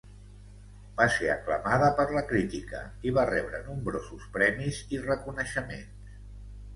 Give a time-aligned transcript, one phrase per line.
[0.99, 6.17] Va ser aclamada per la crítica i va rebre nombrosos premis i reconeixements.